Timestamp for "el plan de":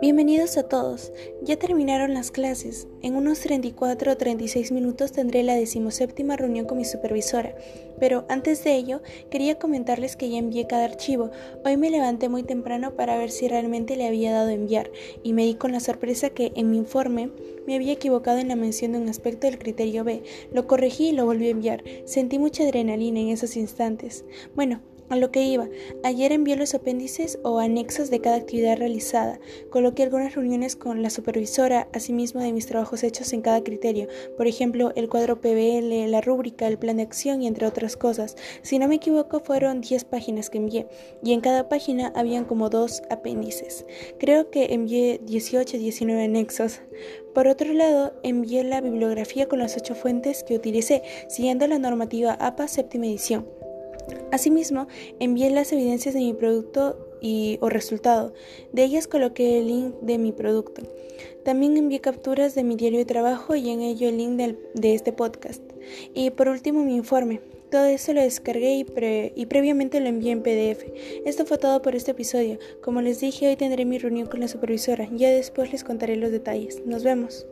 36.66-37.02